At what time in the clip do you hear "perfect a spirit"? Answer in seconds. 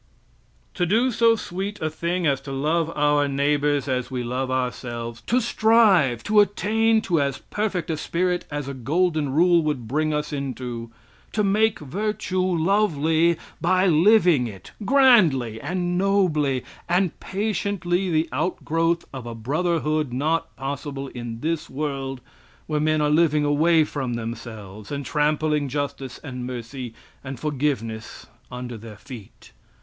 7.37-8.43